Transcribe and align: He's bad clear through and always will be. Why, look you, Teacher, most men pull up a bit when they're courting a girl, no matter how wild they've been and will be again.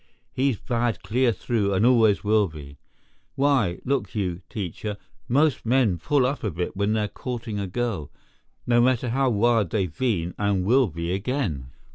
He's 0.33 0.57
bad 0.57 1.03
clear 1.03 1.31
through 1.31 1.75
and 1.75 1.85
always 1.85 2.23
will 2.23 2.47
be. 2.47 2.79
Why, 3.35 3.79
look 3.85 4.15
you, 4.15 4.41
Teacher, 4.49 4.97
most 5.27 5.63
men 5.63 5.99
pull 5.99 6.25
up 6.25 6.43
a 6.43 6.49
bit 6.49 6.75
when 6.75 6.93
they're 6.93 7.07
courting 7.07 7.59
a 7.59 7.67
girl, 7.67 8.09
no 8.65 8.81
matter 8.81 9.09
how 9.09 9.29
wild 9.29 9.69
they've 9.69 9.95
been 9.95 10.33
and 10.39 10.65
will 10.65 10.87
be 10.87 11.13
again. 11.13 11.67